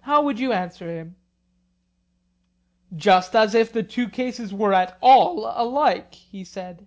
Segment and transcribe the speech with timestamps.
[0.00, 1.16] '—How would you answer him?
[2.94, 6.12] Just as if the two cases were at all alike!
[6.14, 6.86] he said.